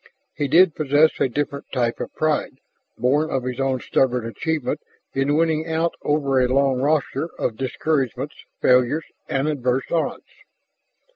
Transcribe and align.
He 0.33 0.47
did 0.47 0.73
possess 0.73 1.11
a 1.19 1.29
different 1.29 1.65
type 1.71 1.99
of 1.99 2.11
pride, 2.15 2.57
born 2.97 3.29
of 3.29 3.43
his 3.43 3.59
own 3.59 3.81
stubborn 3.81 4.25
achievement 4.25 4.79
in 5.13 5.35
winning 5.37 5.67
out 5.67 5.93
over 6.01 6.41
a 6.41 6.47
long 6.47 6.81
roster 6.81 7.27
of 7.37 7.55
discouragements, 7.55 8.33
failures, 8.63 9.05
and 9.29 9.47
adverse 9.47 9.91
odds. 9.91 10.25